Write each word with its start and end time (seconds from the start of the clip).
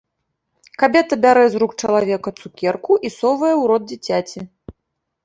Кабета 0.83 1.13
бярэ 1.25 1.43
з 1.55 1.59
рук 1.63 1.75
чалавека 1.81 2.29
цукерку 2.39 2.93
і 3.05 3.13
совае 3.19 3.51
ў 3.51 3.63
рот 3.73 3.83
дзіцяці. 3.93 4.39